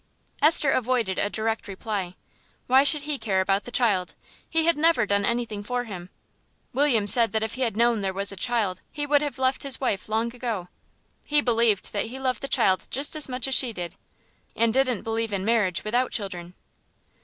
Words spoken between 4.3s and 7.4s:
He had never done anything for him. William said